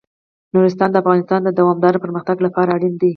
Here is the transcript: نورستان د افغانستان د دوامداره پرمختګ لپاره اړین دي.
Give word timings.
نورستان 0.53 0.89
د 0.91 0.95
افغانستان 1.03 1.39
د 1.43 1.49
دوامداره 1.59 2.01
پرمختګ 2.05 2.37
لپاره 2.45 2.69
اړین 2.75 2.95
دي. 3.01 3.09